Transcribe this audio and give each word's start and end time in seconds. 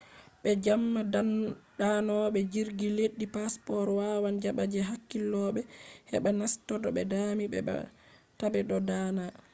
be 0.41 0.51
jamma 0.65 1.01
danobe 1.85 2.39
jirgi 2.53 2.89
leddi 2.97 3.25
passports 3.35 3.93
wawan 3.99 4.35
jaba 4.43 4.63
je 4.71 4.79
hakkilobe 4.89 5.61
heba 6.09 6.29
naseto 6.39 6.89
be 6.95 7.01
dami 7.13 7.45
be 7.53 7.59
ba 7.67 7.75
tabe 8.39 8.59
do 8.69 8.77
dana 8.89 9.25